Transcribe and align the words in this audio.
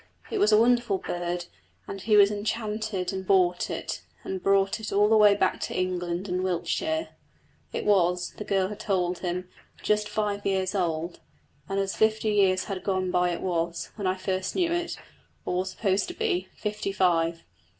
It 0.31 0.39
was 0.39 0.51
a 0.51 0.57
wonderful 0.57 0.97
bird, 0.97 1.45
and 1.87 2.01
he 2.01 2.17
was 2.17 2.31
enchanted 2.31 3.13
and 3.13 3.23
bought 3.23 3.69
it, 3.69 4.01
and 4.23 4.41
brought 4.41 4.79
it 4.79 4.91
all 4.91 5.07
the 5.07 5.15
way 5.15 5.35
back 5.35 5.59
to 5.59 5.77
England 5.77 6.27
and 6.27 6.43
Wiltshire. 6.43 7.09
It 7.71 7.85
was, 7.85 8.33
the 8.37 8.43
girl 8.43 8.69
had 8.69 8.79
told 8.79 9.19
him, 9.19 9.47
just 9.83 10.09
five 10.09 10.43
years 10.43 10.73
old, 10.73 11.19
and 11.69 11.79
as 11.79 11.95
fifty 11.95 12.31
years 12.33 12.63
had 12.63 12.83
gone 12.83 13.11
by 13.11 13.29
it 13.29 13.41
was, 13.41 13.91
when 13.93 14.07
I 14.07 14.15
first 14.15 14.55
knew 14.55 14.71
it, 14.71 14.97
or 15.45 15.57
was 15.57 15.69
supposed 15.69 16.07
to 16.07 16.15
be, 16.15 16.47
fifty 16.57 16.91
five. 16.91 17.43